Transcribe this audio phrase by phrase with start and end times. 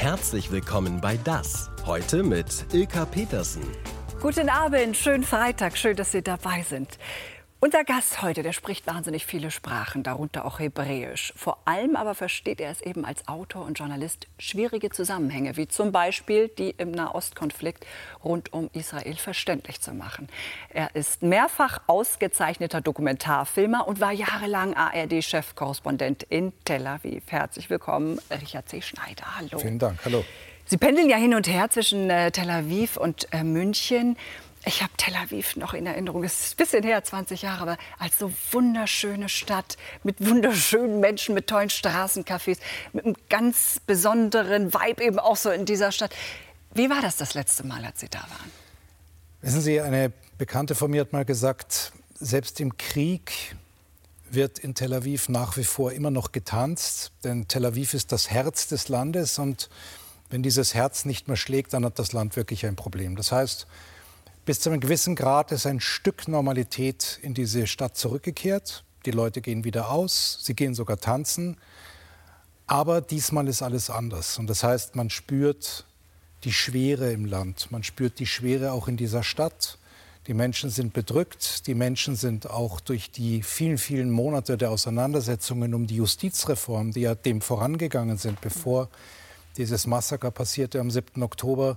[0.00, 1.70] Herzlich willkommen bei Das.
[1.84, 3.60] Heute mit Ilka Petersen.
[4.22, 6.88] Guten Abend, schönen Freitag, schön, dass Sie dabei sind.
[7.62, 11.34] Unser Gast heute, der spricht wahnsinnig viele Sprachen, darunter auch Hebräisch.
[11.36, 15.92] Vor allem aber versteht er es eben als Autor und Journalist schwierige Zusammenhänge, wie zum
[15.92, 17.84] Beispiel die im Nahostkonflikt
[18.24, 20.30] rund um Israel verständlich zu machen.
[20.70, 27.24] Er ist mehrfach ausgezeichneter Dokumentarfilmer und war jahrelang ARD-Chefkorrespondent in Tel Aviv.
[27.26, 28.80] Herzlich willkommen, Richard C.
[28.80, 29.36] Schneider.
[29.36, 29.58] Hallo.
[29.58, 29.98] Vielen Dank.
[30.06, 30.24] Hallo.
[30.64, 34.16] Sie pendeln ja hin und her zwischen äh, Tel Aviv und äh, München.
[34.64, 36.22] Ich habe Tel Aviv noch in Erinnerung.
[36.22, 41.34] Es ist ein bisschen her, 20 Jahre, aber als so wunderschöne Stadt mit wunderschönen Menschen,
[41.34, 42.58] mit tollen Straßencafés,
[42.92, 46.14] mit einem ganz besonderen Vibe eben auch so in dieser Stadt.
[46.74, 48.50] Wie war das das letzte Mal, als Sie da waren?
[49.40, 53.56] Wissen Sie, eine Bekannte von mir hat mal gesagt, selbst im Krieg
[54.30, 58.30] wird in Tel Aviv nach wie vor immer noch getanzt, denn Tel Aviv ist das
[58.30, 59.70] Herz des Landes und
[60.28, 63.16] wenn dieses Herz nicht mehr schlägt, dann hat das Land wirklich ein Problem.
[63.16, 63.66] Das heißt,
[64.44, 68.84] bis zu einem gewissen Grad ist ein Stück Normalität in diese Stadt zurückgekehrt.
[69.06, 71.56] Die Leute gehen wieder aus, sie gehen sogar tanzen.
[72.66, 74.38] Aber diesmal ist alles anders.
[74.38, 75.84] Und das heißt, man spürt
[76.44, 79.78] die Schwere im Land, man spürt die Schwere auch in dieser Stadt.
[80.26, 85.74] Die Menschen sind bedrückt, die Menschen sind auch durch die vielen, vielen Monate der Auseinandersetzungen
[85.74, 88.88] um die Justizreform, die ja dem vorangegangen sind, bevor
[89.56, 91.22] dieses Massaker passierte am 7.
[91.22, 91.76] Oktober,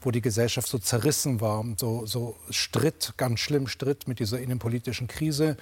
[0.00, 5.08] wo die Gesellschaft so zerrissen war, so, so stritt, ganz schlimm stritt mit dieser innenpolitischen
[5.08, 5.56] Krise.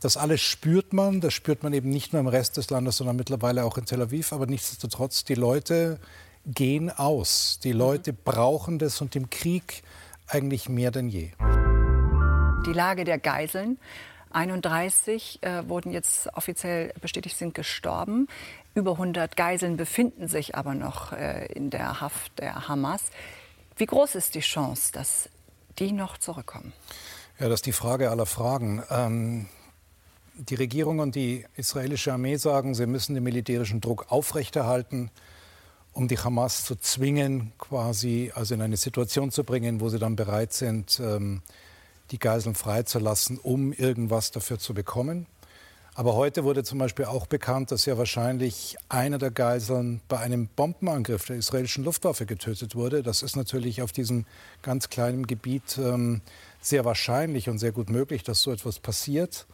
[0.00, 3.16] Das alles spürt man, das spürt man eben nicht nur im Rest des Landes, sondern
[3.16, 4.32] mittlerweile auch in Tel Aviv.
[4.32, 5.98] Aber nichtsdestotrotz, die Leute
[6.46, 7.58] gehen aus.
[7.62, 9.82] Die Leute brauchen das und im Krieg
[10.28, 11.30] eigentlich mehr denn je.
[12.66, 13.78] Die Lage der Geiseln.
[14.30, 18.28] 31 äh, wurden jetzt offiziell bestätigt, sind gestorben.
[18.74, 23.02] Über 100 Geiseln befinden sich aber noch äh, in der Haft der Hamas.
[23.78, 25.28] Wie groß ist die Chance, dass
[25.78, 26.72] die noch zurückkommen?
[27.38, 28.82] Ja, das ist die Frage aller Fragen.
[28.90, 29.46] Ähm,
[30.34, 35.12] die Regierung und die israelische Armee sagen, sie müssen den militärischen Druck aufrechterhalten,
[35.92, 40.16] um die Hamas zu zwingen, quasi also in eine Situation zu bringen, wo sie dann
[40.16, 41.42] bereit sind, ähm,
[42.10, 45.26] die Geiseln freizulassen, um irgendwas dafür zu bekommen.
[45.98, 50.46] Aber heute wurde zum Beispiel auch bekannt, dass ja wahrscheinlich einer der Geiseln bei einem
[50.46, 53.02] Bombenangriff der israelischen Luftwaffe getötet wurde.
[53.02, 54.24] Das ist natürlich auf diesem
[54.62, 56.20] ganz kleinen Gebiet ähm,
[56.60, 59.48] sehr wahrscheinlich und sehr gut möglich, dass so etwas passiert.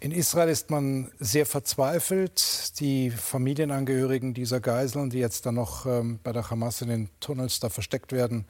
[0.00, 2.78] In Israel ist man sehr verzweifelt.
[2.80, 7.58] Die Familienangehörigen dieser Geiseln, die jetzt dann noch ähm, bei der Hamas in den Tunnels
[7.58, 8.44] da versteckt werden,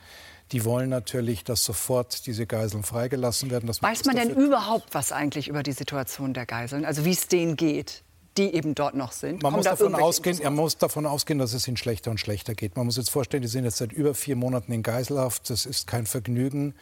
[0.52, 3.68] die wollen natürlich, dass sofort diese Geiseln freigelassen werden.
[3.68, 6.84] Weiß man denn überhaupt was eigentlich über die Situation der Geiseln?
[6.84, 8.02] Also wie es denen geht?
[8.36, 9.42] die eben dort noch sind.
[9.42, 12.54] Man muss, da davon ausgehen, man muss davon ausgehen, dass es ihnen schlechter und schlechter
[12.54, 12.76] geht.
[12.76, 15.48] Man muss jetzt vorstellen, die sind jetzt seit über vier Monaten in Geiselhaft.
[15.48, 16.74] Das ist kein Vergnügen.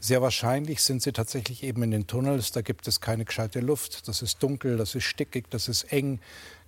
[0.00, 2.52] Sehr wahrscheinlich sind sie tatsächlich eben in den Tunnels.
[2.52, 4.06] Da gibt es keine gescheite Luft.
[4.06, 6.20] Das ist dunkel, das ist stickig, das ist eng.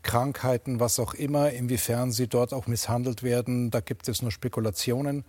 [0.03, 1.51] Krankheiten, was auch immer.
[1.51, 5.25] Inwiefern sie dort auch misshandelt werden, da gibt es nur Spekulationen.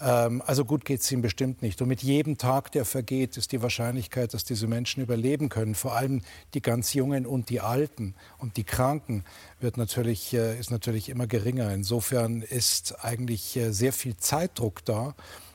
[0.00, 1.80] Ähm, also gut geht es ihnen bestimmt nicht.
[1.82, 5.94] Und mit jedem Tag, der vergeht, ist die Wahrscheinlichkeit, dass diese Menschen überleben können, vor
[5.94, 6.22] allem
[6.54, 9.24] die ganz Jungen und die Alten und die Kranken,
[9.60, 11.72] wird natürlich, äh, ist natürlich immer geringer.
[11.72, 15.14] Insofern ist eigentlich äh, sehr viel Zeitdruck da.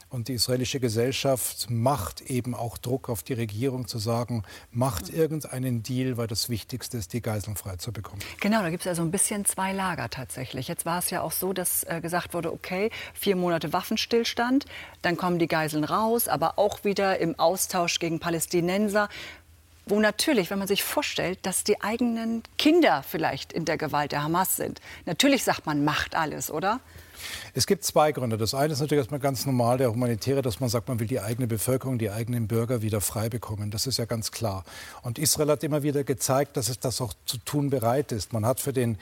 [0.10, 5.84] Und die israelische Gesellschaft macht eben auch Druck auf die Regierung zu sagen, macht irgendeinen
[5.84, 8.22] Deal, weil das Wichtigste ist, die Geiseln frei zu bekommen.
[8.40, 10.68] Genau, da gibt es ja so ein bisschen zwei Lager tatsächlich.
[10.68, 14.66] Jetzt war es ja auch so, dass äh, gesagt wurde, okay, vier Monate Waffenstillstand,
[15.02, 19.10] dann kommen die Geiseln raus, aber auch wieder im Austausch gegen Palästinenser
[19.88, 24.24] wo natürlich, wenn man sich vorstellt, dass die eigenen Kinder vielleicht in der Gewalt der
[24.24, 24.82] Hamas sind.
[25.06, 26.80] Natürlich sagt man, macht alles, oder?
[27.54, 28.38] Es gibt zwei Gründe.
[28.38, 31.20] Das eine ist natürlich erstmal ganz normal, der humanitäre, dass man sagt, man will die
[31.20, 33.72] eigene Bevölkerung, die eigenen Bürger wieder frei bekommen.
[33.72, 34.64] Das ist ja ganz klar.
[35.04, 38.34] Und Israel hat immer wieder gezeigt, dass es das auch zu tun bereit ist.
[38.34, 38.98] Man hat für den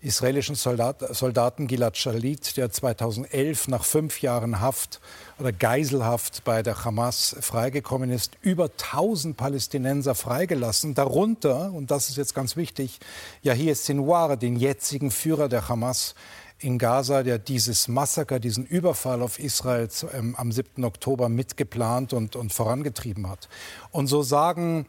[0.00, 5.00] israelischen Soldat, Soldaten Gilad Shalit, der 2011 nach fünf Jahren Haft
[5.40, 10.94] oder Geiselhaft bei der Hamas freigekommen ist, über 1000 Palästinenser freigelassen.
[10.94, 13.00] Darunter, und das ist jetzt ganz wichtig,
[13.42, 16.14] Yahya Sinwar, den jetzigen Führer der Hamas,
[16.60, 20.84] in Gaza, der dieses Massaker, diesen Überfall auf Israel ähm, am 7.
[20.84, 23.48] Oktober mitgeplant und, und vorangetrieben hat.
[23.90, 24.86] Und so sagen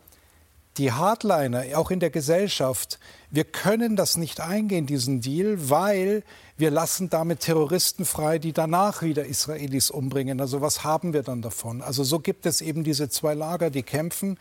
[0.78, 3.00] die Hardliner, auch in der Gesellschaft,
[3.32, 6.24] wir können das nicht eingehen, diesen Deal, weil
[6.58, 10.40] wir lassen damit Terroristen frei, die danach wieder Israelis umbringen.
[10.40, 11.82] Also was haben wir dann davon?
[11.82, 14.38] Also so gibt es eben diese zwei Lager, die kämpfen.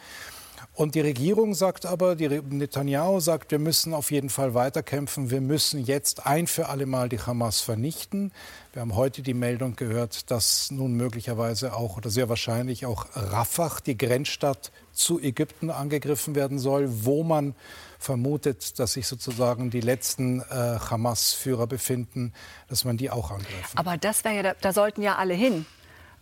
[0.78, 5.28] Und die Regierung sagt aber, die Netanyahu sagt, wir müssen auf jeden Fall weiterkämpfen.
[5.28, 8.30] Wir müssen jetzt ein für alle Mal die Hamas vernichten.
[8.72, 13.78] Wir haben heute die Meldung gehört, dass nun möglicherweise auch oder sehr wahrscheinlich auch Rafah,
[13.86, 17.56] die Grenzstadt zu Ägypten, angegriffen werden soll, wo man
[17.98, 22.32] vermutet, dass sich sozusagen die letzten äh, Hamas-Führer befinden,
[22.68, 23.72] dass man die auch angreift.
[23.74, 25.66] Aber das wäre ja, da, da sollten ja alle hin.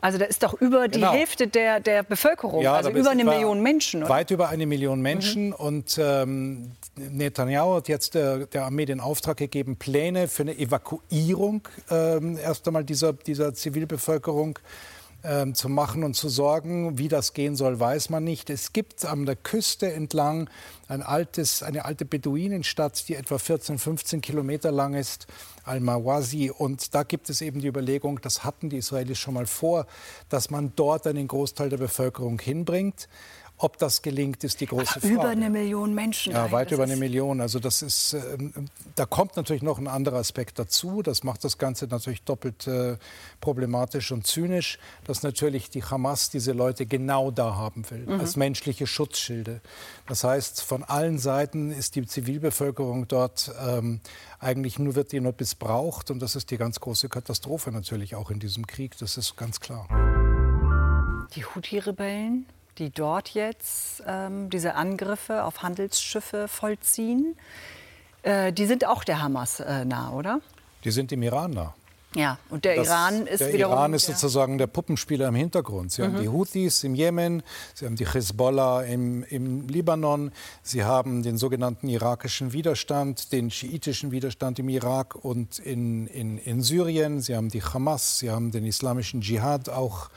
[0.01, 1.13] Also da ist doch über die genau.
[1.13, 4.03] Hälfte der, der Bevölkerung, ja, also über eine Million Menschen.
[4.03, 4.11] Oder?
[4.11, 5.49] Weit über eine Million Menschen.
[5.49, 5.53] Mhm.
[5.55, 11.63] Und ähm, Netanyahu hat jetzt der, der, Armee den Auftrag gegeben, Pläne für eine Evakuierung
[11.91, 14.59] ähm, erst einmal dieser, dieser Zivilbevölkerung
[15.26, 16.99] ähm, zu machen und zu sorgen.
[16.99, 18.49] Wie das gehen soll, weiß man nicht.
[18.49, 20.49] Es gibt an der Küste entlang
[20.88, 25.26] ein altes, eine alte Beduinenstadt, die etwa 14, 15 Kilometer lang ist,
[25.64, 26.52] Al-Mawazi.
[26.56, 29.87] Und da gibt es eben die Überlegung, das hatten die Israelis schon mal vor,
[30.28, 33.08] dass man dort einen Großteil der Bevölkerung hinbringt.
[33.58, 35.14] Ob das gelingt, ist die große Frage.
[35.14, 36.35] Über eine Million Menschen.
[36.35, 37.41] Ja, weit über eine Million.
[37.41, 38.37] Also das ist, äh,
[38.94, 41.00] da kommt natürlich noch ein anderer Aspekt dazu.
[41.00, 42.99] Das macht das Ganze natürlich doppelt äh,
[43.41, 48.20] problematisch und zynisch, dass natürlich die Hamas diese Leute genau da haben will, mhm.
[48.20, 49.62] als menschliche Schutzschilde.
[50.06, 54.00] Das heißt, von allen Seiten ist die Zivilbevölkerung dort ähm,
[54.38, 58.31] eigentlich nur wird die nur missbraucht und das ist die ganz große Katastrophe natürlich auch
[58.31, 58.99] in diesem Krieg.
[58.99, 59.88] Das ist ganz klar.
[61.35, 62.47] Die Houthi-Rebellen
[62.78, 67.37] die dort jetzt ähm, diese Angriffe auf Handelsschiffe vollziehen,
[68.23, 70.40] äh, die sind auch der Hamas äh, nah, oder?
[70.84, 71.75] Die sind dem Iran nah.
[72.14, 73.75] Ja, und der das, Iran ist der wiederum...
[73.75, 75.93] Iran ist sozusagen der Puppenspieler im Hintergrund.
[75.93, 76.06] Sie mhm.
[76.06, 77.43] haben die Houthis im Jemen,
[77.75, 80.32] Sie haben die Hezbollah im, im Libanon,
[80.62, 86.62] Sie haben den sogenannten irakischen Widerstand, den schiitischen Widerstand im Irak und in, in, in
[86.62, 90.08] Syrien, Sie haben die Hamas, Sie haben den islamischen Dschihad auch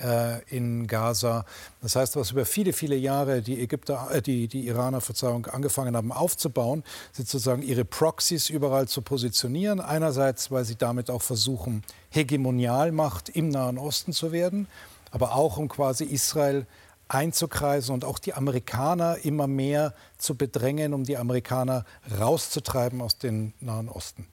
[0.00, 1.44] äh, in Gaza.
[1.82, 5.96] Das heißt, was über viele, viele Jahre die Ägypter, äh, die, die Iraner, Verzeihung, angefangen
[5.96, 9.80] haben aufzubauen, sind sozusagen ihre Proxys überall zu positionieren.
[9.80, 14.68] Einerseits, weil sie damit auch versuchen, Hegemonialmacht im Nahen Osten zu werden,
[15.10, 16.66] aber auch um quasi Israel
[17.08, 21.84] einzukreisen und auch die Amerikaner immer mehr zu bedrängen, um die Amerikaner
[22.18, 24.26] rauszutreiben aus dem Nahen Osten.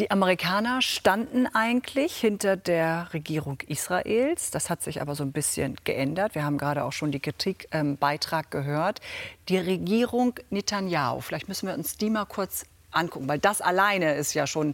[0.00, 4.50] Die Amerikaner standen eigentlich hinter der Regierung Israels.
[4.50, 6.34] Das hat sich aber so ein bisschen geändert.
[6.34, 9.02] Wir haben gerade auch schon die Kritikbeitrag ähm, gehört.
[9.50, 14.32] Die Regierung Netanyahu, vielleicht müssen wir uns die mal kurz angucken, weil das alleine ist
[14.32, 14.72] ja schon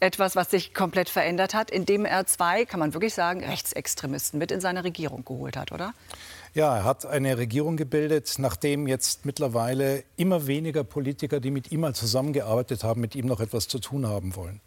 [0.00, 4.52] etwas, was sich komplett verändert hat, indem er zwei, kann man wirklich sagen, Rechtsextremisten mit
[4.52, 5.94] in seine Regierung geholt hat, oder?
[6.54, 11.80] Ja, er hat eine Regierung gebildet, nachdem jetzt mittlerweile immer weniger Politiker, die mit ihm
[11.80, 14.60] mal zusammengearbeitet haben, mit ihm noch etwas zu tun haben wollen.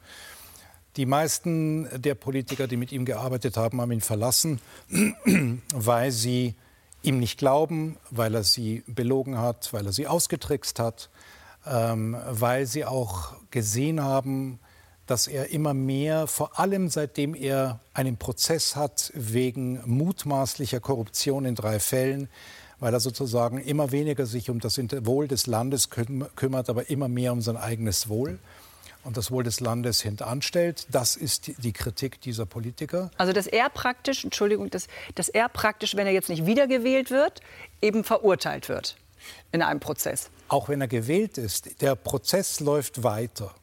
[0.98, 4.60] Die meisten der Politiker, die mit ihm gearbeitet haben, haben ihn verlassen,
[5.74, 6.56] weil sie
[7.02, 11.10] ihm nicht glauben, weil er sie belogen hat, weil er sie ausgetrickst hat,
[11.66, 14.60] ähm, weil sie auch gesehen haben,
[15.12, 21.54] dass er immer mehr, vor allem seitdem er einen Prozess hat wegen mutmaßlicher Korruption in
[21.54, 22.30] drei Fällen,
[22.80, 27.34] weil er sozusagen immer weniger sich um das Wohl des Landes kümmert, aber immer mehr
[27.34, 28.40] um sein eigenes Wohl
[29.04, 30.88] und das Wohl des Landes hintanstellt.
[30.92, 33.12] Das ist die Kritik dieser Politiker.
[33.18, 37.42] Also dass er praktisch, Entschuldigung, dass, dass er praktisch, wenn er jetzt nicht wiedergewählt wird,
[37.82, 38.96] eben verurteilt wird
[39.52, 40.30] in einem Prozess.
[40.48, 43.54] Auch wenn er gewählt ist, der Prozess läuft weiter.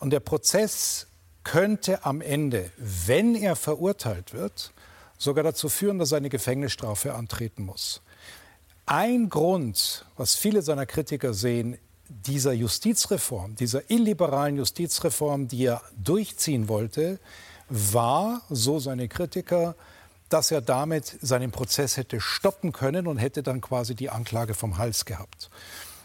[0.00, 1.06] Und der Prozess
[1.44, 4.72] könnte am Ende, wenn er verurteilt wird,
[5.18, 8.00] sogar dazu führen, dass er eine Gefängnisstrafe antreten muss.
[8.86, 16.68] Ein Grund, was viele seiner Kritiker sehen, dieser Justizreform, dieser illiberalen Justizreform, die er durchziehen
[16.68, 17.20] wollte,
[17.68, 19.76] war, so seine Kritiker,
[20.28, 24.78] dass er damit seinen Prozess hätte stoppen können und hätte dann quasi die Anklage vom
[24.78, 25.50] Hals gehabt.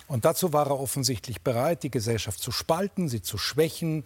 [0.08, 4.06] Und dazu war er offensichtlich bereit, die Gesellschaft zu spalten, sie zu schwächen,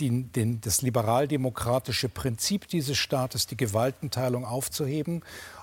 [0.00, 5.22] die, den, das liberaldemokratische Prinzip dieses Staates, die Gewaltenteilung aufzuheben.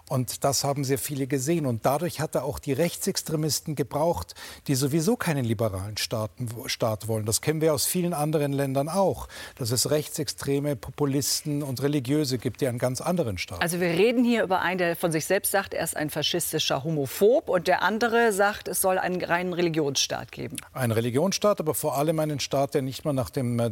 [0.09, 1.65] Und das haben sehr viele gesehen.
[1.65, 4.35] Und dadurch hat er auch die Rechtsextremisten gebraucht,
[4.67, 7.25] die sowieso keinen liberalen Staaten, Staat wollen.
[7.25, 12.61] Das kennen wir aus vielen anderen Ländern auch, dass es rechtsextreme Populisten und Religiöse gibt,
[12.61, 13.61] die einen ganz anderen Staat.
[13.61, 16.83] Also wir reden hier über einen, der von sich selbst sagt, er ist ein faschistischer
[16.83, 20.57] Homophob und der andere sagt, es soll einen reinen Religionsstaat geben.
[20.73, 23.69] Ein Religionsstaat, aber vor allem einen Staat, der nicht mehr nach dem äh,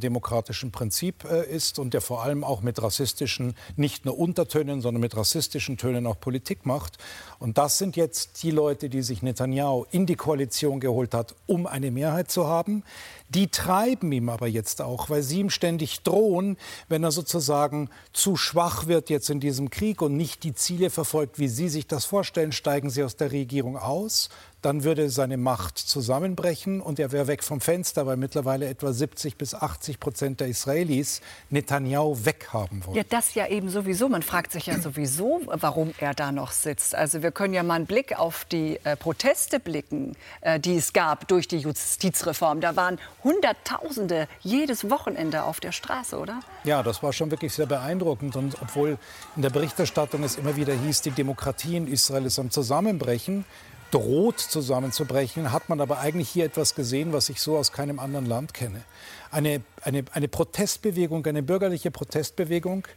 [0.51, 5.01] demokratischen Prinzip äh, ist und der vor allem auch mit rassistischen, nicht nur Untertönen, sondern
[5.01, 6.97] mit rassistischen Tönen auch Politik macht.
[7.39, 11.67] Und das sind jetzt die Leute, die sich Netanyahu in die Koalition geholt hat, um
[11.67, 12.83] eine Mehrheit zu haben.
[13.29, 16.57] Die treiben ihm aber jetzt auch, weil sie ihm ständig drohen,
[16.89, 21.39] wenn er sozusagen zu schwach wird jetzt in diesem Krieg und nicht die Ziele verfolgt,
[21.39, 24.29] wie sie sich das vorstellen, steigen sie aus der Regierung aus
[24.61, 29.37] dann würde seine Macht zusammenbrechen und er wäre weg vom Fenster, weil mittlerweile etwa 70
[29.37, 32.97] bis 80 Prozent der Israelis Netanyahu weghaben wollen.
[32.97, 34.07] Ja, das ja eben sowieso.
[34.07, 36.93] Man fragt sich ja sowieso, warum er da noch sitzt.
[36.93, 40.93] Also wir können ja mal einen Blick auf die äh, Proteste blicken, äh, die es
[40.93, 42.61] gab durch die Justizreform.
[42.61, 46.39] Da waren Hunderttausende jedes Wochenende auf der Straße, oder?
[46.63, 48.35] Ja, das war schon wirklich sehr beeindruckend.
[48.35, 48.97] Und obwohl
[49.35, 53.45] in der Berichterstattung es immer wieder hieß, die Demokratie in Israel ist am Zusammenbrechen,
[53.91, 58.25] droht zusammenzubrechen, hat man aber eigentlich hier etwas gesehen, was ich so aus keinem anderen
[58.25, 58.83] Land kenne.
[59.29, 62.87] Eine, eine, eine Protestbewegung, eine bürgerliche Protestbewegung,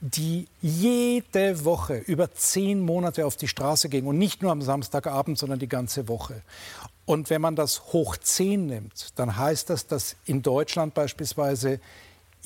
[0.00, 5.38] die jede Woche über zehn Monate auf die Straße ging und nicht nur am Samstagabend,
[5.38, 6.42] sondern die ganze Woche.
[7.06, 11.80] Und wenn man das hoch zehn nimmt, dann heißt das, dass in Deutschland beispielsweise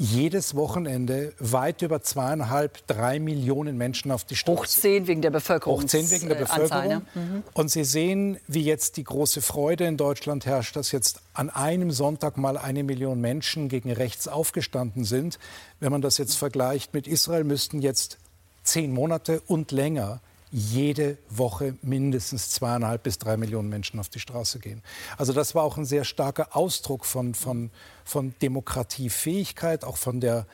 [0.00, 4.58] jedes Wochenende weit über zweieinhalb, drei Millionen Menschen auf die Straße.
[4.58, 5.78] Hoch zehn wegen der Bevölkerung.
[5.78, 6.88] Hoch zehn wegen der Bevölkerung.
[6.88, 7.02] Ne?
[7.14, 7.42] Mhm.
[7.52, 11.90] Und Sie sehen, wie jetzt die große Freude in Deutschland herrscht, dass jetzt an einem
[11.90, 15.38] Sonntag mal eine Million Menschen gegen rechts aufgestanden sind.
[15.80, 18.16] Wenn man das jetzt vergleicht mit Israel, müssten jetzt
[18.62, 24.58] zehn Monate und länger jede Woche mindestens zweieinhalb bis drei Millionen Menschen auf die Straße
[24.58, 24.82] gehen.
[25.16, 27.70] Also das war auch ein sehr starker Ausdruck von, von,
[28.04, 30.46] von Demokratiefähigkeit, auch von der,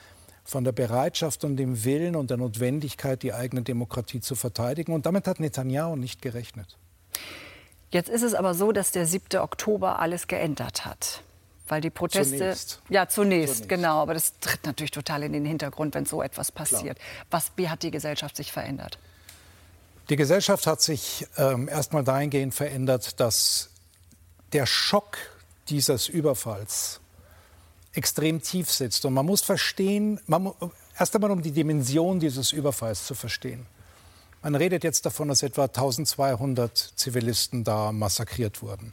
[0.44, 4.92] von der Bereitschaft und dem Willen und der Notwendigkeit, die eigene Demokratie zu verteidigen.
[4.92, 6.76] Und damit hat Netanyahu nicht gerechnet.
[7.90, 9.40] Jetzt ist es aber so, dass der 7.
[9.40, 11.22] Oktober alles geändert hat.
[11.68, 12.36] Weil die Proteste.
[12.36, 12.82] Zunächst.
[12.88, 14.02] Ja, zunächst, zunächst, genau.
[14.02, 16.98] Aber das tritt natürlich total in den Hintergrund, wenn so etwas passiert.
[17.30, 18.98] Was, wie hat die Gesellschaft sich verändert?
[20.08, 23.70] Die Gesellschaft hat sich ähm, erstmal dahingehend verändert, dass
[24.52, 25.16] der Schock
[25.68, 27.00] dieses Überfalls
[27.92, 29.04] extrem tief sitzt.
[29.04, 30.52] Und man muss verstehen, man,
[30.98, 33.66] erst einmal um die Dimension dieses Überfalls zu verstehen.
[34.42, 38.92] Man redet jetzt davon, dass etwa 1200 Zivilisten da massakriert wurden.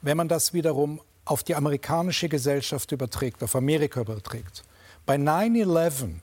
[0.00, 4.64] Wenn man das wiederum auf die amerikanische Gesellschaft überträgt, auf Amerika überträgt,
[5.06, 6.14] bei 9-11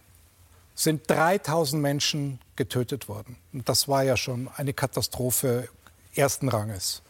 [0.76, 3.38] sind 3000 Menschen getötet worden.
[3.54, 5.70] Und das war ja schon eine Katastrophe
[6.13, 7.01] ersten Ranges.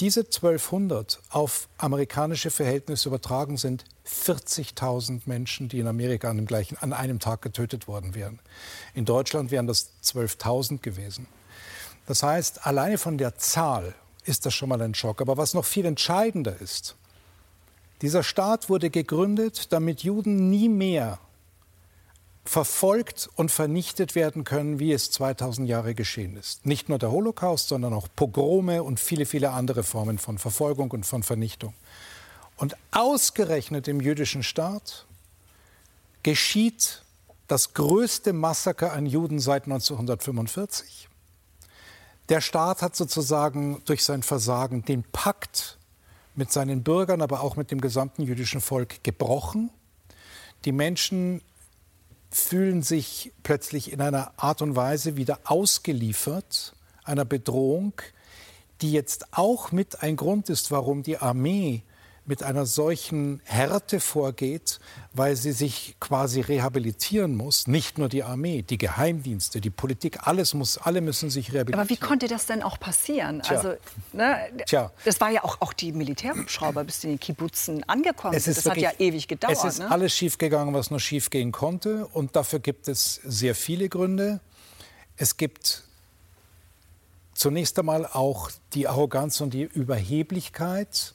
[0.00, 6.78] Diese 1200 auf amerikanische Verhältnisse übertragen sind 40.000 Menschen, die in Amerika an, dem gleichen,
[6.78, 8.38] an einem Tag getötet worden wären.
[8.94, 11.26] In Deutschland wären das 12.000 gewesen.
[12.06, 15.20] Das heißt, alleine von der Zahl ist das schon mal ein Schock.
[15.20, 16.96] Aber was noch viel entscheidender ist,
[18.00, 21.18] dieser Staat wurde gegründet, damit Juden nie mehr
[22.48, 26.64] verfolgt und vernichtet werden können, wie es 2000 Jahre geschehen ist.
[26.64, 31.04] Nicht nur der Holocaust, sondern auch Pogrome und viele, viele andere Formen von Verfolgung und
[31.04, 31.74] von Vernichtung.
[32.56, 35.06] Und ausgerechnet im jüdischen Staat
[36.22, 37.02] geschieht
[37.48, 41.08] das größte Massaker an Juden seit 1945.
[42.30, 45.78] Der Staat hat sozusagen durch sein Versagen den Pakt
[46.34, 49.70] mit seinen Bürgern, aber auch mit dem gesamten jüdischen Volk gebrochen.
[50.64, 51.42] Die Menschen
[52.30, 57.94] fühlen sich plötzlich in einer Art und Weise wieder ausgeliefert einer Bedrohung,
[58.82, 61.82] die jetzt auch mit ein Grund ist, warum die Armee
[62.28, 64.80] mit einer solchen Härte vorgeht,
[65.14, 67.66] weil sie sich quasi rehabilitieren muss.
[67.66, 71.80] Nicht nur die Armee, die Geheimdienste, die Politik, alles muss, alle müssen sich rehabilitieren.
[71.80, 73.40] Aber wie konnte das denn auch passieren?
[73.40, 73.56] Tja.
[73.56, 73.74] Also,
[74.12, 74.92] ne, Tja.
[75.06, 78.34] das war ja auch, auch die Militärhubschrauber bis in die Kibbutzen angekommen.
[78.34, 79.56] Es ist das wirklich, hat ja ewig gedauert.
[79.56, 79.90] Es ist ne?
[79.90, 82.06] alles schiefgegangen, was nur schiefgehen konnte.
[82.08, 84.40] Und dafür gibt es sehr viele Gründe.
[85.16, 85.84] Es gibt
[87.32, 91.14] zunächst einmal auch die Arroganz und die Überheblichkeit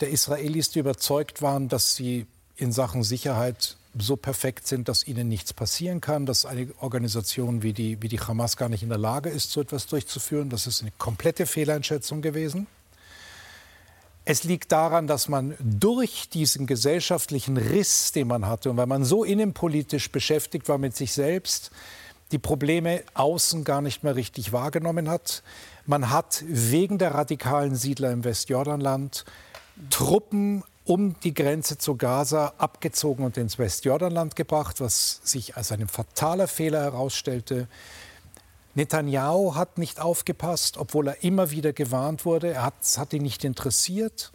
[0.00, 5.28] der Israelis, die überzeugt waren, dass sie in Sachen Sicherheit so perfekt sind, dass ihnen
[5.28, 8.98] nichts passieren kann, dass eine Organisation wie die, wie die Hamas gar nicht in der
[8.98, 10.48] Lage ist, so etwas durchzuführen.
[10.48, 12.66] Das ist eine komplette Fehleinschätzung gewesen.
[14.24, 19.04] Es liegt daran, dass man durch diesen gesellschaftlichen Riss, den man hatte, und weil man
[19.04, 21.72] so innenpolitisch beschäftigt war mit sich selbst,
[22.30, 25.42] die Probleme außen gar nicht mehr richtig wahrgenommen hat.
[25.86, 29.24] Man hat wegen der radikalen Siedler im Westjordanland
[29.90, 35.86] Truppen um die Grenze zu Gaza abgezogen und ins Westjordanland gebracht, was sich als ein
[35.86, 37.68] fataler Fehler herausstellte.
[38.74, 42.52] Netanyahu hat nicht aufgepasst, obwohl er immer wieder gewarnt wurde.
[42.52, 44.32] Er hat, es hat ihn nicht interessiert.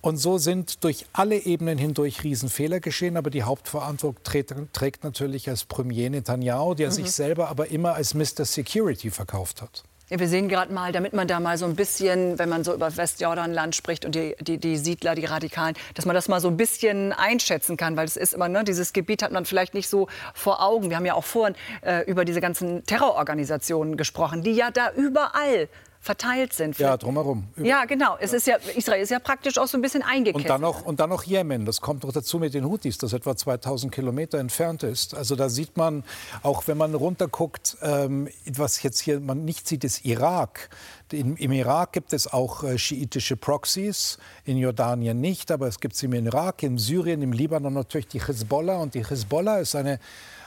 [0.00, 3.16] Und so sind durch alle Ebenen hindurch Riesenfehler geschehen.
[3.16, 6.92] Aber die Hauptverantwortung trägt, trägt natürlich als Premier Netanyahu, der mhm.
[6.92, 8.44] sich selber aber immer als Mr.
[8.44, 9.84] Security verkauft hat.
[10.08, 12.72] Ja, wir sehen gerade mal, damit man da mal so ein bisschen, wenn man so
[12.72, 16.46] über Westjordanland spricht und die, die, die, Siedler, die Radikalen, dass man das mal so
[16.46, 19.88] ein bisschen einschätzen kann, weil es ist immer, ne, dieses Gebiet hat man vielleicht nicht
[19.88, 20.90] so vor Augen.
[20.90, 25.68] Wir haben ja auch vorhin äh, über diese ganzen Terrororganisationen gesprochen, die ja da überall
[26.06, 26.78] verteilt sind.
[26.78, 27.48] Ja, drumherum.
[27.56, 28.16] Ja, genau.
[28.18, 30.44] Es ist ja, Israel ist ja praktisch auch so ein bisschen eingekesselt.
[30.44, 31.66] Und dann, noch, und dann noch Jemen.
[31.66, 35.14] Das kommt noch dazu mit den Houthis, das etwa 2000 Kilometer entfernt ist.
[35.14, 36.04] Also da sieht man,
[36.42, 40.70] auch wenn man runterguckt, ähm, was jetzt hier man nicht sieht, ist Irak.
[41.12, 45.96] Im, Im, Irak gibt es auch äh, schiitische Proxys, in Jordanien nicht, aber es gibt
[45.96, 48.76] sie im Irak, in Syrien, im Libanon natürlich die Hezbollah.
[48.76, 49.98] Und die Hezbollah ist eine,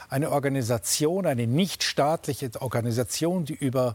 [0.08, 3.94] eine Organisation, eine nichtstaatliche Organisation, die über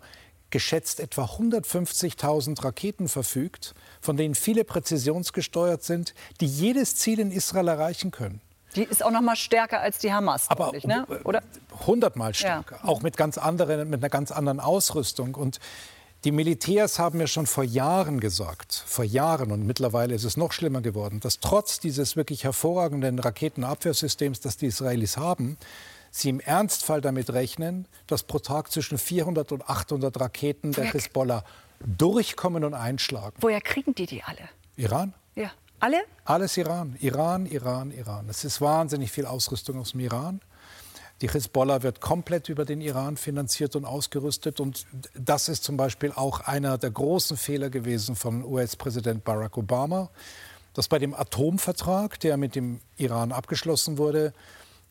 [0.50, 7.68] geschätzt etwa 150.000 Raketen verfügt, von denen viele präzisionsgesteuert sind, die jedes Ziel in Israel
[7.68, 8.42] erreichen können.
[8.75, 11.06] Die ist auch noch mal stärker als die Hamas, aber ne?
[11.24, 11.42] oder
[11.88, 12.90] hundertmal stärker, ja.
[12.90, 15.60] auch mit ganz anderen, mit einer ganz anderen Ausrüstung und
[16.25, 20.54] die Militärs haben mir schon vor Jahren gesagt, vor Jahren und mittlerweile ist es noch
[20.54, 25.58] schlimmer geworden, dass trotz dieses wirklich hervorragenden Raketenabwehrsystems, das die Israelis haben,
[26.17, 31.43] Sie im Ernstfall damit rechnen, dass pro Tag zwischen 400 und 800 Raketen der Hezbollah
[31.86, 33.36] durchkommen und einschlagen.
[33.41, 34.48] Woher kriegen die die alle?
[34.77, 35.13] Iran.
[35.36, 35.51] Ja.
[35.81, 36.05] Alle?
[36.24, 36.95] Alles Iran.
[37.01, 38.29] Iran, Iran, Iran.
[38.29, 40.39] Es ist wahnsinnig viel Ausrüstung aus dem Iran.
[41.19, 44.62] Die Hezbollah wird komplett über den Iran finanziert und ausgerüstet.
[44.62, 50.10] Und das ist zum Beispiel auch einer der großen Fehler gewesen von US-Präsident Barack Obama,
[50.75, 54.34] dass bei dem Atomvertrag, der mit dem Iran abgeschlossen wurde,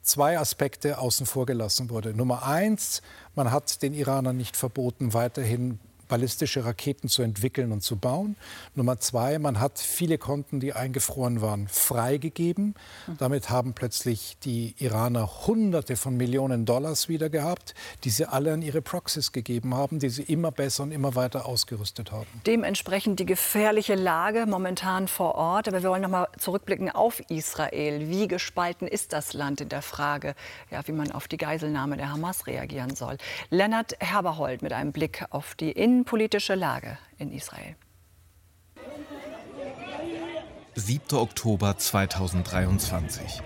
[0.05, 2.15] zwei Aspekte außen vor gelassen wurde.
[2.15, 3.03] Nummer eins,
[3.35, 8.37] man hat den Iranern nicht verboten, weiterhin ballistische Raketen zu entwickeln und zu bauen.
[8.75, 12.75] Nummer zwei, man hat viele Konten, die eingefroren waren, freigegeben.
[13.19, 18.63] Damit haben plötzlich die Iraner Hunderte von Millionen Dollars wieder gehabt, die sie alle an
[18.63, 22.27] ihre Proxys gegeben haben, die sie immer besser und immer weiter ausgerüstet haben.
[22.47, 25.69] Dementsprechend die gefährliche Lage momentan vor Ort.
[25.69, 28.09] Aber wir wollen noch mal zurückblicken auf Israel.
[28.09, 30.35] Wie gespalten ist das Land in der Frage,
[30.71, 33.17] ja, wie man auf die Geiselnahme der Hamas reagieren soll?
[33.51, 37.77] Lennart Herberhold mit einem Blick auf die in innenpolitische Lage in Israel.
[40.75, 41.17] 7.
[41.17, 43.41] Oktober 2023.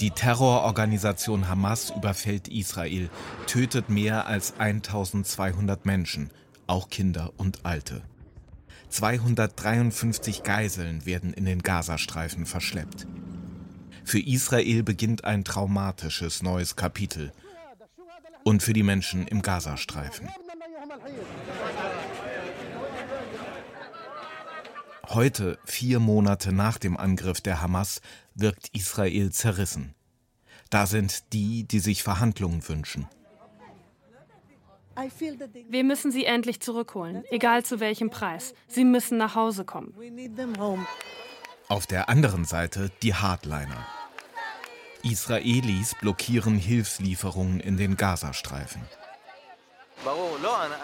[0.00, 3.08] Die Terrororganisation Hamas überfällt Israel,
[3.46, 6.30] tötet mehr als 1200 Menschen,
[6.66, 8.02] auch Kinder und Alte.
[8.90, 13.06] 253 Geiseln werden in den Gazastreifen verschleppt.
[14.04, 17.32] Für Israel beginnt ein traumatisches neues Kapitel.
[18.44, 20.28] Und für die Menschen im Gazastreifen.
[25.14, 28.00] Heute, vier Monate nach dem Angriff der Hamas,
[28.34, 29.94] wirkt Israel zerrissen.
[30.70, 33.06] Da sind die, die sich Verhandlungen wünschen.
[35.68, 38.54] Wir müssen sie endlich zurückholen, egal zu welchem Preis.
[38.68, 39.94] Sie müssen nach Hause kommen.
[41.68, 43.86] Auf der anderen Seite die Hardliner.
[45.02, 48.80] Israelis blockieren Hilfslieferungen in den Gazastreifen.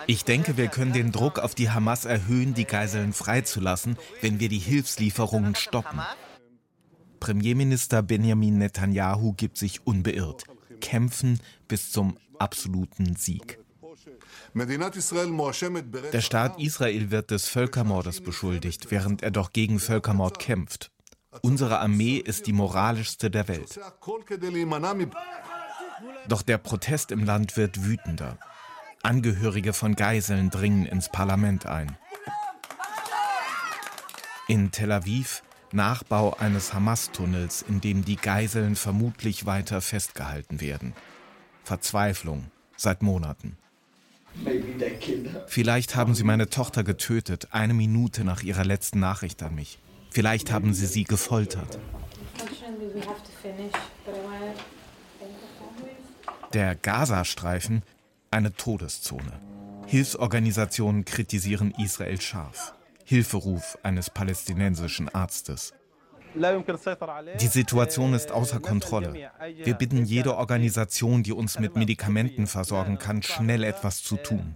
[0.07, 4.49] Ich denke, wir können den Druck auf die Hamas erhöhen, die Geiseln freizulassen, wenn wir
[4.49, 6.01] die Hilfslieferungen stoppen.
[7.21, 10.45] Premierminister Benjamin Netanyahu gibt sich unbeirrt.
[10.81, 13.59] Kämpfen bis zum absoluten Sieg.
[14.55, 20.91] Der Staat Israel wird des Völkermordes beschuldigt, während er doch gegen Völkermord kämpft.
[21.43, 23.79] Unsere Armee ist die moralischste der Welt.
[26.29, 28.39] Doch der Protest im Land wird wütender.
[29.03, 31.97] Angehörige von Geiseln dringen ins Parlament ein.
[34.49, 40.95] In Tel Aviv Nachbau eines Hamas-Tunnels, in dem die Geiseln vermutlich weiter festgehalten werden.
[41.65, 43.59] Verzweiflung seit Monaten.
[45.47, 49.79] Vielleicht haben sie meine Tochter getötet, eine Minute nach ihrer letzten Nachricht an mich.
[50.11, 51.79] Vielleicht haben sie sie gefoltert.
[56.55, 57.83] Der Gazastreifen
[58.31, 59.41] eine Todeszone.
[59.87, 62.75] Hilfsorganisationen kritisieren Israel scharf.
[63.05, 65.73] Hilferuf eines palästinensischen Arztes.
[66.35, 69.31] Die Situation ist außer Kontrolle.
[69.57, 74.55] Wir bitten jede Organisation, die uns mit Medikamenten versorgen kann, schnell etwas zu tun.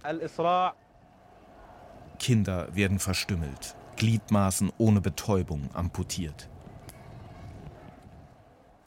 [2.19, 6.49] Kinder werden verstümmelt, Gliedmaßen ohne Betäubung amputiert.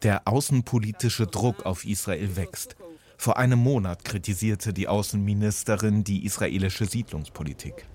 [0.02, 2.76] Der außenpolitische Druck auf Israel wächst.
[3.16, 7.86] Vor einem Monat kritisierte die Außenministerin die israelische Siedlungspolitik.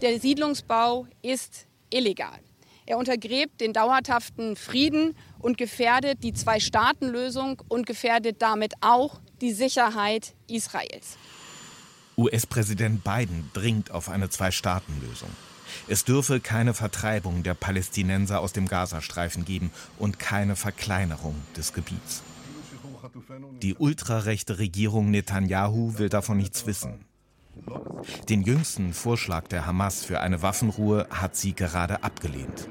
[0.00, 2.38] Der Siedlungsbau ist illegal.
[2.86, 10.34] Er untergräbt den dauerhaften Frieden und gefährdet die Zwei-Staaten-Lösung und gefährdet damit auch die Sicherheit
[10.48, 11.16] Israels.
[12.16, 15.30] US-Präsident Biden dringt auf eine Zwei-Staaten-Lösung.
[15.88, 22.22] Es dürfe keine Vertreibung der Palästinenser aus dem Gazastreifen geben und keine Verkleinerung des Gebiets.
[23.62, 27.04] Die ultrarechte Regierung Netanyahu will davon nichts wissen.
[28.28, 32.68] Den jüngsten Vorschlag der Hamas für eine Waffenruhe hat sie gerade abgelehnt.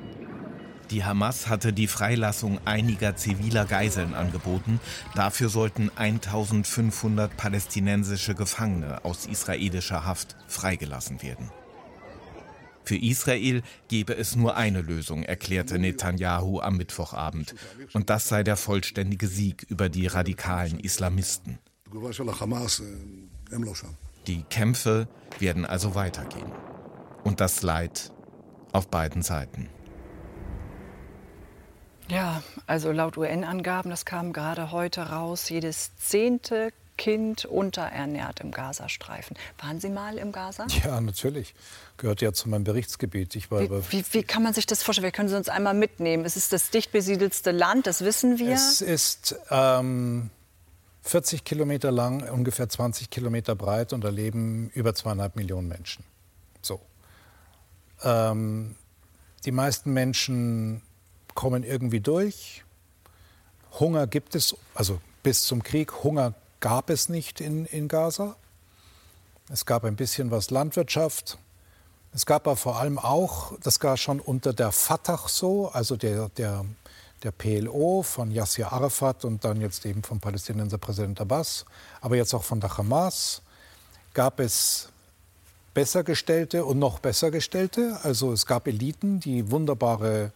[0.91, 4.79] Die Hamas hatte die Freilassung einiger ziviler Geiseln angeboten.
[5.13, 11.51] Dafür sollten 1500 palästinensische Gefangene aus israelischer Haft freigelassen werden.
[12.89, 17.53] Für Israel gebe es nur eine Lösung, erklärte Netanyahu am Mittwochabend.
[17.93, 21.59] Und das sei der vollständige Sieg über die radikalen Islamisten.
[24.25, 26.51] Die Kämpfe werden also weitergehen.
[27.23, 28.11] Und das Leid
[28.71, 29.69] auf beiden Seiten.
[32.09, 39.37] Ja, also laut UN-Angaben, das kam gerade heute raus, jedes zehnte Kind unterernährt im Gazastreifen.
[39.57, 40.67] Waren Sie mal im Gaza?
[40.83, 41.55] Ja, natürlich.
[41.95, 43.37] Gehört ja zu meinem Berichtsgebiet.
[43.37, 45.05] Ich war wie, wie, wie, kann man sich das vorstellen?
[45.05, 46.25] Wir können Sie uns einmal mitnehmen.
[46.25, 48.53] Es ist das dicht besiedelste Land, das wissen wir.
[48.53, 50.29] Es ist ähm,
[51.03, 56.03] 40 Kilometer lang, ungefähr 20 Kilometer breit und da leben über zweieinhalb Millionen Menschen.
[56.61, 56.81] So.
[58.03, 58.75] Ähm,
[59.45, 60.81] die meisten Menschen
[61.33, 62.65] kommen irgendwie durch.
[63.79, 68.35] Hunger gibt es, also bis zum Krieg, Hunger gab es nicht in, in Gaza.
[69.51, 71.37] Es gab ein bisschen was Landwirtschaft.
[72.13, 76.29] Es gab aber vor allem auch, das war schon unter der Fatah so, also der,
[76.29, 76.65] der,
[77.23, 81.65] der PLO von Yasser Arafat und dann jetzt eben vom Palästinenser Präsident Abbas,
[82.01, 83.41] aber jetzt auch von der Hamas,
[84.13, 84.89] gab es
[85.75, 87.99] besser gestellte und noch besser gestellte.
[88.03, 90.31] Also es gab Eliten, die wunderbare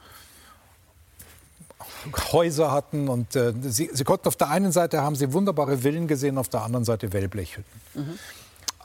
[2.32, 6.08] Häuser hatten und äh, sie, sie, konnten auf der einen Seite haben sie wunderbare Villen
[6.08, 7.82] gesehen, auf der anderen Seite Wellblechhütten.
[7.93, 8.19] Mhm.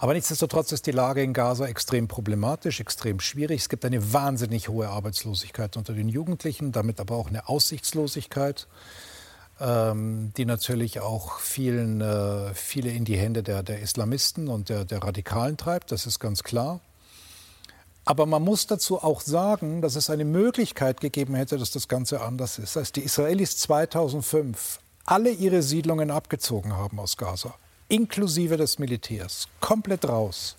[0.00, 3.62] Aber nichtsdestotrotz ist die Lage in Gaza extrem problematisch, extrem schwierig.
[3.62, 8.68] Es gibt eine wahnsinnig hohe Arbeitslosigkeit unter den Jugendlichen, damit aber auch eine Aussichtslosigkeit,
[9.60, 14.84] ähm, die natürlich auch vielen, äh, viele in die Hände der, der Islamisten und der,
[14.84, 15.90] der Radikalen treibt.
[15.90, 16.80] Das ist ganz klar.
[18.08, 22.22] Aber man muss dazu auch sagen, dass es eine Möglichkeit gegeben hätte, dass das Ganze
[22.22, 22.78] anders ist.
[22.78, 27.54] Als die Israelis 2005 alle ihre Siedlungen abgezogen haben aus Gaza,
[27.88, 30.56] inklusive des Militärs, komplett raus,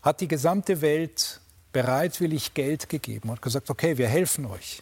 [0.00, 1.40] hat die gesamte Welt
[1.72, 4.80] bereitwillig Geld gegeben und gesagt, okay, wir helfen euch.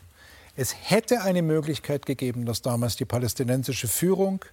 [0.57, 4.45] Es hätte eine Möglichkeit gegeben, dass damals die palästinensische Führung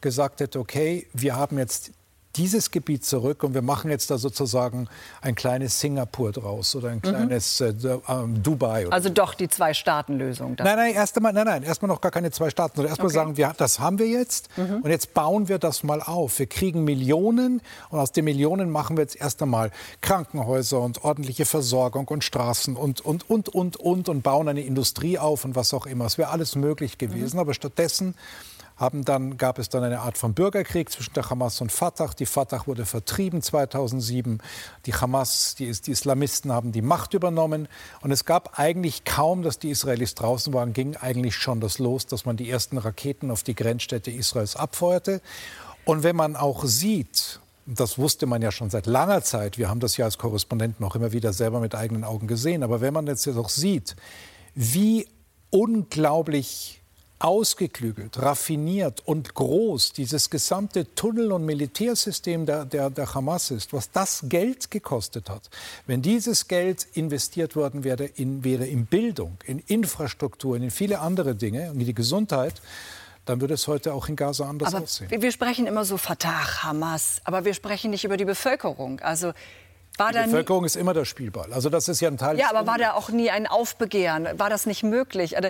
[0.00, 1.92] gesagt hätte, okay, wir haben jetzt
[2.36, 4.88] dieses Gebiet zurück und wir machen jetzt da sozusagen
[5.20, 7.02] ein kleines Singapur draus oder ein mhm.
[7.02, 7.66] kleines mhm.
[7.66, 8.88] äh, ähm, Dubai.
[8.90, 10.56] also doch die Zwei-Staaten-Lösung.
[10.58, 13.14] Nein, nein, erst einmal, nein, nein, erstmal noch gar keine zwei Staaten, sondern erstmal okay.
[13.14, 14.82] sagen wir, das haben wir jetzt mhm.
[14.82, 16.38] und jetzt bauen wir das mal auf.
[16.38, 19.70] Wir kriegen Millionen und aus den Millionen machen wir jetzt erst einmal
[20.00, 25.18] Krankenhäuser und ordentliche Versorgung und Straßen und, und, und, und, und und bauen eine Industrie
[25.18, 26.06] auf und was auch immer.
[26.06, 27.40] Es wäre alles möglich gewesen, mhm.
[27.40, 28.14] aber stattdessen
[28.76, 32.10] haben dann, gab es dann eine Art von Bürgerkrieg zwischen der Hamas und Fatah.
[32.18, 34.42] Die Fatah wurde vertrieben 2007.
[34.84, 37.68] Die Hamas, die, die Islamisten haben die Macht übernommen.
[38.02, 42.06] Und es gab eigentlich kaum, dass die Israelis draußen waren, ging eigentlich schon das los,
[42.06, 45.22] dass man die ersten Raketen auf die Grenzstädte Israels abfeuerte.
[45.86, 49.80] Und wenn man auch sieht, das wusste man ja schon seit langer Zeit, wir haben
[49.80, 53.06] das ja als Korrespondenten auch immer wieder selber mit eigenen Augen gesehen, aber wenn man
[53.06, 53.96] jetzt auch sieht,
[54.54, 55.08] wie
[55.50, 56.82] unglaublich
[57.18, 63.90] ausgeklügelt, raffiniert und groß dieses gesamte Tunnel- und Militärsystem der, der, der Hamas ist, was
[63.90, 65.48] das Geld gekostet hat,
[65.86, 71.34] wenn dieses Geld investiert worden wäre in, wäre in Bildung, in Infrastruktur, in viele andere
[71.34, 72.60] Dinge in die Gesundheit,
[73.24, 75.10] dann würde es heute auch in Gaza anders aber aussehen.
[75.10, 79.00] Wir sprechen immer so Fatah, Hamas, aber wir sprechen nicht über die Bevölkerung.
[79.00, 79.32] Also
[79.98, 81.52] war die Bevölkerung ist immer der Spielball.
[81.52, 82.38] Also das ist ja ein Teil.
[82.38, 84.28] Ja, aber war da auch nie ein Aufbegehren?
[84.38, 85.36] War das nicht möglich?
[85.36, 85.48] Also,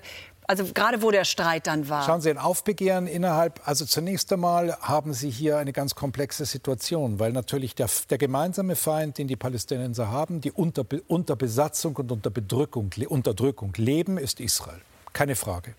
[0.49, 2.05] also gerade wo der Streit dann war.
[2.05, 7.19] Schauen Sie, ein Aufbegehren innerhalb, also zunächst einmal haben Sie hier eine ganz komplexe Situation,
[7.19, 12.13] weil natürlich der, der gemeinsame Feind, den die Palästinenser haben, die unter, unter Besatzung und
[12.13, 14.81] unter Bedrückung, Unterdrückung leben, ist Israel.
[15.13, 15.75] Keine Frage.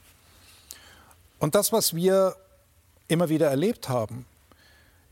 [1.39, 2.35] Und das, was wir
[3.07, 4.25] immer wieder erlebt haben,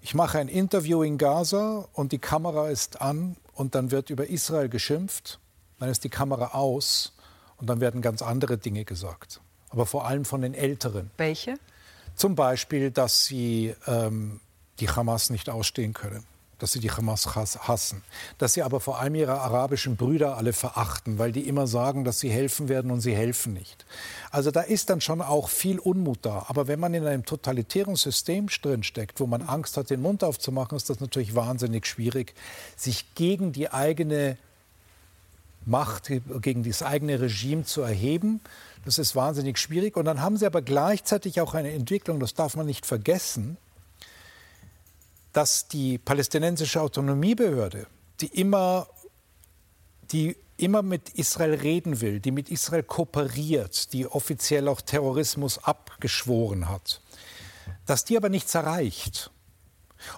[0.02, 4.28] ich mache ein Interview in Gaza und die Kamera ist an und dann wird über
[4.28, 5.40] Israel geschimpft,
[5.80, 7.14] dann ist die Kamera aus
[7.58, 9.40] und dann werden ganz andere Dinge gesagt
[9.76, 11.12] aber vor allem von den Älteren.
[11.18, 11.60] Welche?
[12.16, 14.40] Zum Beispiel, dass sie ähm,
[14.80, 16.26] die Hamas nicht ausstehen können.
[16.60, 18.02] dass sie die Hamas hassen,
[18.38, 22.20] dass sie aber vor allem ihre arabischen Brüder alle verachten, weil die immer sagen, dass
[22.22, 23.86] sie helfen werden und sie helfen nicht.
[24.32, 26.46] Also da ist dann schon auch viel Unmut da.
[26.48, 30.78] Aber wenn man in einem totalitären System drinsteckt, wo man Angst hat, den Mund aufzumachen,
[30.78, 32.34] ist das natürlich wahnsinnig schwierig,
[32.78, 34.38] sich gegen die eigene
[35.66, 36.12] Macht,
[36.42, 38.40] gegen das eigene Regime zu erheben.
[38.86, 39.98] Das ist wahnsinnig schwierig.
[39.98, 43.58] Und dann haben sie aber gleichzeitig auch eine Entwicklung, das darf man nicht vergessen,
[45.34, 47.88] dass die palästinensische Autonomiebehörde,
[48.22, 48.88] die immer,
[50.12, 56.70] die immer mit Israel reden will, die mit Israel kooperiert, die offiziell auch Terrorismus abgeschworen
[56.70, 57.02] hat,
[57.86, 59.32] dass die aber nichts erreicht.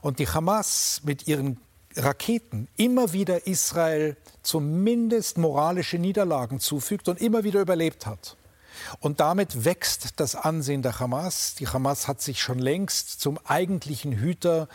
[0.01, 1.59] Und die Hamas mit ihren
[1.95, 8.37] Raketen immer wieder Israel zumindest moralische Niederlagen zufügt und immer wieder überlebt hat.
[8.99, 11.55] Und damit wächst das Ansehen der Hamas.
[11.55, 14.67] Die Hamas hat sich schon längst zum eigentlichen Hüter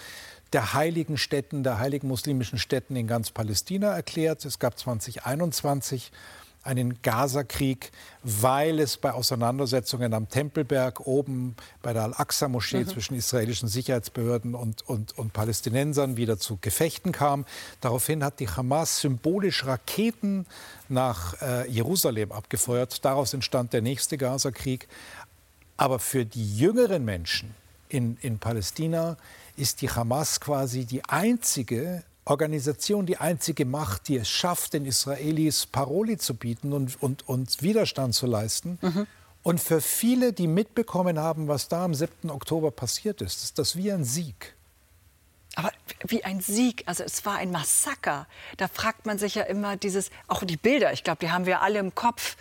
[0.53, 4.45] der heiligen Städten, der heiligen muslimischen Städten in ganz Palästina erklärt.
[4.45, 6.13] Es gab 2021
[6.63, 7.91] einen Gazakrieg,
[8.23, 12.89] weil es bei Auseinandersetzungen am Tempelberg oben bei der Al-Aqsa-Moschee mhm.
[12.89, 17.45] zwischen israelischen Sicherheitsbehörden und, und, und Palästinensern wieder zu Gefechten kam.
[17.81, 20.47] Daraufhin hat die Hamas symbolisch Raketen
[20.89, 23.05] nach äh, Jerusalem abgefeuert.
[23.05, 24.89] Daraus entstand der nächste Gazakrieg.
[25.77, 27.55] Aber für die jüngeren Menschen
[27.89, 29.17] in, in Palästina
[29.57, 35.67] ist die Hamas quasi die einzige Organisation, die einzige Macht, die es schafft, den Israelis
[35.67, 38.79] Paroli zu bieten und, und, und Widerstand zu leisten.
[38.81, 39.07] Mhm.
[39.43, 42.31] Und für viele, die mitbekommen haben, was da am 7.
[42.31, 44.55] Oktober passiert ist, ist das wie ein Sieg.
[45.57, 45.73] Aber
[46.07, 48.27] wie ein Sieg, also es war ein Massaker.
[48.57, 51.61] Da fragt man sich ja immer dieses, auch die Bilder, ich glaube, die haben wir
[51.61, 52.37] alle im Kopf.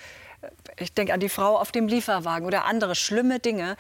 [0.78, 3.78] Ich denke an die Frau auf dem Lieferwagen oder andere schlimme Dinge.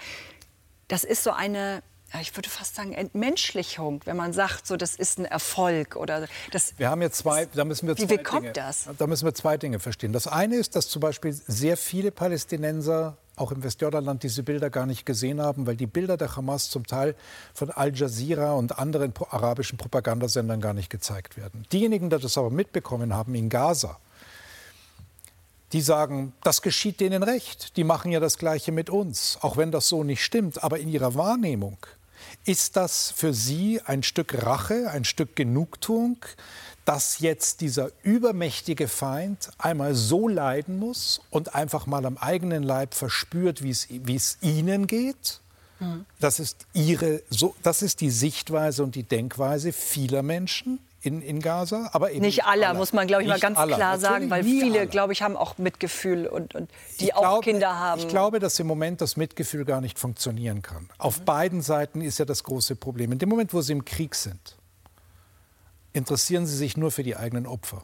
[0.88, 1.84] Das ist so eine
[2.20, 6.74] ich würde fast sagen, Entmenschlichung, wenn man sagt, so, das ist ein Erfolg oder das.
[6.78, 8.90] Wir haben jetzt zwei, da müssen wir zwei wie, wie kommt Dinge, das?
[8.98, 10.12] Da müssen wir zwei Dinge verstehen.
[10.12, 14.86] Das eine ist, dass zum Beispiel sehr viele Palästinenser auch im Westjordanland diese Bilder gar
[14.86, 17.16] nicht gesehen haben, weil die Bilder der Hamas zum Teil
[17.54, 21.66] von Al Jazeera und anderen arabischen Propagandasendern gar nicht gezeigt werden.
[21.72, 24.00] Diejenigen, die das aber mitbekommen haben in Gaza,
[25.72, 27.78] die sagen, das geschieht denen recht.
[27.78, 30.64] Die machen ja das Gleiche mit uns, auch wenn das so nicht stimmt.
[30.64, 31.78] Aber in ihrer Wahrnehmung
[32.46, 36.18] ist das für Sie ein Stück Rache, ein Stück Genugtuung,
[36.86, 42.94] dass jetzt dieser übermächtige Feind einmal so leiden muss und einfach mal am eigenen Leib
[42.94, 45.42] verspürt, wie es, Ihnen geht?
[45.80, 46.06] Mhm.
[46.20, 51.40] Das, ist ihre, so, das ist die Sichtweise und die Denkweise vieler Menschen in, in
[51.40, 53.76] Gaza, aber eben nicht alle, muss man glaube ich nicht mal ganz aller.
[53.76, 57.44] klar sagen, weil viele, glaube ich, haben auch Mitgefühl und, und die ich auch glaube,
[57.44, 58.02] Kinder haben.
[58.02, 60.90] Ich glaube, dass im Moment das Mitgefühl gar nicht funktionieren kann.
[61.00, 61.26] Auf mhm.
[61.26, 63.12] beiden Seiten ist ja das große Problem.
[63.12, 64.58] In dem Moment, wo sie im Krieg sind,
[65.94, 67.84] interessieren sie sich nur für die eigenen Opfer.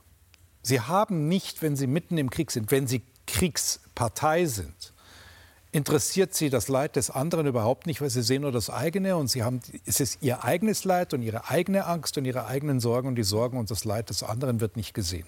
[0.62, 4.94] Sie haben nicht, wenn sie mitten im Krieg sind, wenn sie Kriegspartei sind,
[5.72, 9.28] interessiert sie das Leid des anderen überhaupt nicht, weil sie sehen nur das eigene und
[9.28, 13.10] sie haben, es ist ihr eigenes Leid und ihre eigene Angst und ihre eigenen Sorgen
[13.10, 15.28] und die Sorgen und das Leid des anderen wird nicht gesehen.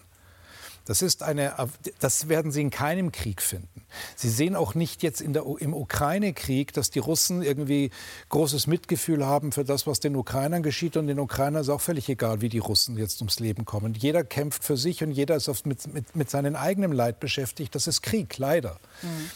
[0.85, 1.53] Das, ist eine,
[1.99, 3.85] das werden Sie in keinem Krieg finden.
[4.15, 7.91] Sie sehen auch nicht jetzt der, im Ukraine-Krieg, dass die Russen irgendwie
[8.29, 10.97] großes Mitgefühl haben für das, was den Ukrainern geschieht.
[10.97, 13.93] Und den Ukrainern ist auch völlig egal, wie die Russen jetzt ums Leben kommen.
[13.93, 17.75] Jeder kämpft für sich und jeder ist oft mit, mit, mit seinem eigenen Leid beschäftigt.
[17.75, 18.79] Das ist Krieg, leider.
[19.03, 19.29] Mhm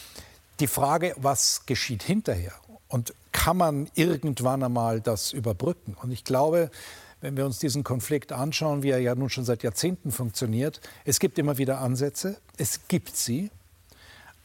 [0.64, 2.54] die Frage, was geschieht hinterher
[2.88, 5.98] und kann man irgendwann einmal das überbrücken?
[6.02, 6.72] Und ich glaube,
[7.20, 11.20] wenn wir uns diesen Konflikt anschauen, wie er ja nun schon seit Jahrzehnten funktioniert, es
[11.20, 13.52] gibt immer wieder Ansätze, es gibt sie,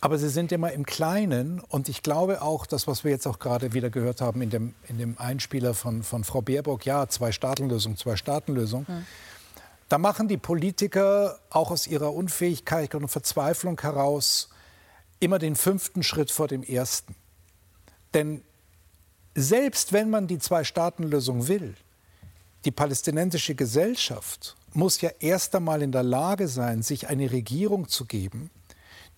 [0.00, 1.60] aber sie sind immer im Kleinen.
[1.60, 4.74] Und ich glaube auch, das, was wir jetzt auch gerade wieder gehört haben in dem,
[4.88, 8.86] in dem Einspieler von, von Frau Baerbock, ja, Zwei-Staaten-Lösung, Zwei-Staaten-Lösung.
[8.88, 9.06] Mhm.
[9.88, 14.48] Da machen die Politiker auch aus ihrer Unfähigkeit und Verzweiflung heraus
[15.20, 17.14] immer den fünften Schritt vor dem ersten.
[18.14, 18.42] Denn
[19.34, 21.74] selbst wenn man die Zwei-Staaten-Lösung will,
[22.64, 28.04] die palästinensische Gesellschaft muss ja erst einmal in der Lage sein, sich eine Regierung zu
[28.04, 28.50] geben,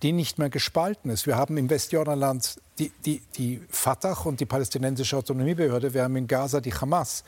[0.03, 1.27] die nicht mehr gespalten ist.
[1.27, 6.27] Wir haben im Westjordanland die, die, die Fatah und die palästinensische Autonomiebehörde, wir haben in
[6.27, 7.25] Gaza die Hamas.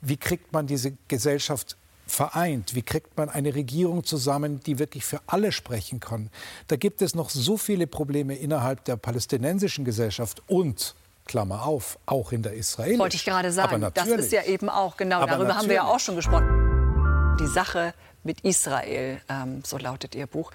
[0.00, 1.76] Wie kriegt man diese Gesellschaft
[2.10, 2.74] vereint?
[2.74, 6.30] Wie kriegt man eine Regierung zusammen, die wirklich für alle sprechen kann?
[6.66, 10.94] Da gibt es noch so viele Probleme innerhalb der palästinensischen Gesellschaft und
[11.26, 12.98] Klammer auf, auch in der israelischen.
[12.98, 13.86] Wollte ich gerade sagen.
[13.94, 15.56] das ist ja eben auch, genau, darüber natürlich.
[15.56, 17.36] haben wir ja auch schon gesprochen.
[17.38, 17.94] Die Sache
[18.24, 20.50] mit Israel, ähm, so lautet Ihr Buch.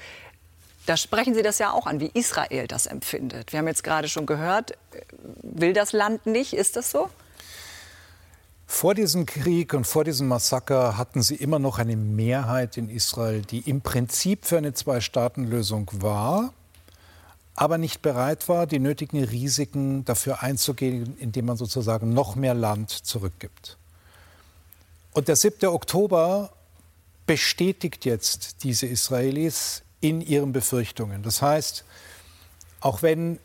[0.85, 3.53] Da sprechen Sie das ja auch an, wie Israel das empfindet.
[3.53, 4.73] Wir haben jetzt gerade schon gehört,
[5.41, 7.09] will das Land nicht, ist das so?
[8.73, 13.43] Vor diesem Krieg und vor diesem Massaker hatten sie immer noch eine Mehrheit in Israel,
[13.43, 16.53] die im Prinzip für eine Zwei-Staaten-Lösung war,
[17.53, 22.89] aber nicht bereit war, die nötigen Risiken dafür einzugehen, indem man sozusagen noch mehr Land
[22.89, 23.77] zurückgibt.
[25.13, 25.69] Und der 7.
[25.69, 26.51] Oktober
[27.27, 31.21] bestätigt jetzt diese Israelis in ihren Befürchtungen.
[31.21, 31.85] Das heißt,
[32.81, 33.37] auch wenn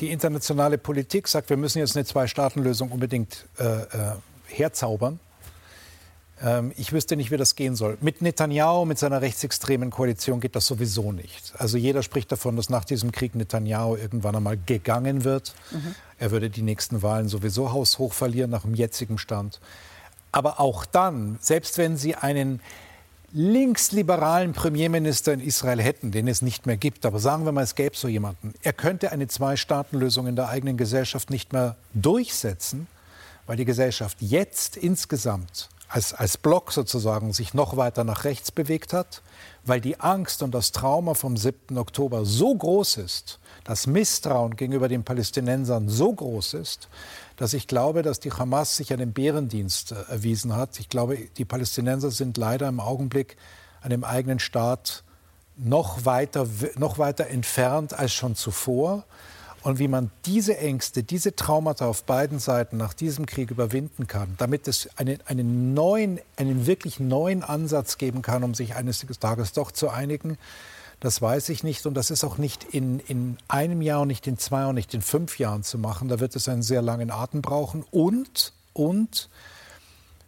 [0.00, 3.86] die internationale Politik sagt, wir müssen jetzt eine Zwei-Staaten-Lösung unbedingt äh, äh,
[4.48, 5.20] herzaubern,
[6.42, 7.96] ähm, ich wüsste nicht, wie das gehen soll.
[8.00, 11.54] Mit Netanyahu, mit seiner rechtsextremen Koalition geht das sowieso nicht.
[11.58, 15.54] Also jeder spricht davon, dass nach diesem Krieg Netanyahu irgendwann einmal gegangen wird.
[15.70, 15.94] Mhm.
[16.18, 19.60] Er würde die nächsten Wahlen sowieso haushoch verlieren nach dem jetzigen Stand.
[20.32, 22.60] Aber auch dann, selbst wenn sie einen
[23.34, 27.74] linksliberalen Premierminister in Israel hätten, den es nicht mehr gibt, aber sagen wir mal, es
[27.74, 32.86] gäbe so jemanden, er könnte eine Zwei-Staaten-Lösung in der eigenen Gesellschaft nicht mehr durchsetzen,
[33.46, 38.92] weil die Gesellschaft jetzt insgesamt als, als Block sozusagen sich noch weiter nach rechts bewegt
[38.92, 39.22] hat,
[39.64, 41.78] weil die Angst und das Trauma vom 7.
[41.78, 46.88] Oktober so groß ist, das Misstrauen gegenüber den Palästinensern so groß ist,
[47.36, 50.80] dass ich glaube, dass die Hamas sich einen Bärendienst äh, erwiesen hat.
[50.80, 53.36] Ich glaube, die Palästinenser sind leider im Augenblick
[53.80, 55.04] an dem eigenen Staat
[55.56, 59.04] noch weiter, noch weiter entfernt als schon zuvor.
[59.64, 64.34] Und wie man diese Ängste, diese Traumata auf beiden Seiten nach diesem Krieg überwinden kann,
[64.36, 69.52] damit es einen, einen, neuen, einen wirklich neuen Ansatz geben kann, um sich eines Tages
[69.52, 70.36] doch zu einigen,
[71.00, 71.86] das weiß ich nicht.
[71.86, 74.92] Und das ist auch nicht in, in einem Jahr und nicht in zwei und nicht
[74.92, 76.08] in fünf Jahren zu machen.
[76.08, 77.86] Da wird es einen sehr langen Atem brauchen.
[77.90, 79.30] Und, und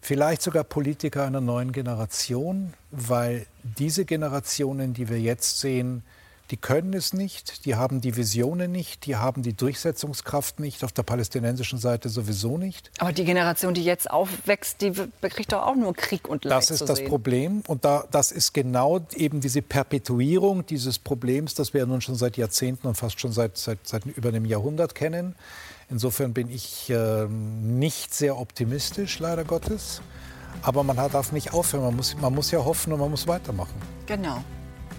[0.00, 6.04] vielleicht sogar Politiker einer neuen Generation, weil diese Generationen, die wir jetzt sehen,
[6.50, 10.92] die können es nicht, die haben die Visionen nicht, die haben die Durchsetzungskraft nicht, auf
[10.92, 12.90] der palästinensischen Seite sowieso nicht.
[12.98, 16.70] Aber die Generation, die jetzt aufwächst, die kriegt doch auch nur Krieg und Leid Das
[16.70, 21.80] ist das Problem und da, das ist genau eben diese Perpetuierung dieses Problems, das wir
[21.80, 25.34] ja nun schon seit Jahrzehnten und fast schon seit, seit, seit über einem Jahrhundert kennen.
[25.88, 30.00] Insofern bin ich äh, nicht sehr optimistisch, leider Gottes.
[30.62, 33.74] Aber man darf nicht aufhören, man muss, man muss ja hoffen und man muss weitermachen.
[34.06, 34.42] Genau.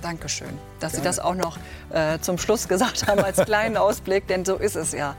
[0.01, 0.47] Dankeschön,
[0.79, 1.03] dass Gerne.
[1.03, 1.57] Sie das auch noch
[1.89, 5.15] äh, zum Schluss gesagt haben als kleinen Ausblick, denn so ist es ja.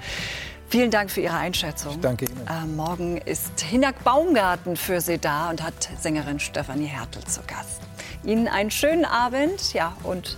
[0.68, 1.92] Vielen Dank für Ihre Einschätzung.
[1.92, 2.46] Ich danke Ihnen.
[2.46, 7.80] Äh, morgen ist Hinak Baumgarten für Sie da und hat Sängerin Stefanie Hertel zu Gast.
[8.22, 10.36] Ihnen einen schönen Abend ja, und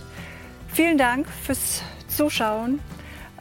[0.73, 2.79] vielen Dank fürs Zuschauen.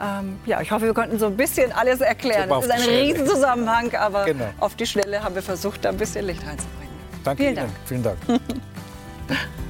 [0.00, 2.50] Ähm, ja, ich hoffe, wir konnten so ein bisschen alles erklären.
[2.50, 4.46] Es ist ein Riesenzusammenhang, aber genau.
[4.58, 6.94] auf die Schnelle haben wir versucht, da ein bisschen Licht reinzubringen.
[7.22, 7.66] Danke vielen Ihnen.
[7.66, 7.72] Dank.
[7.84, 8.18] Vielen Dank.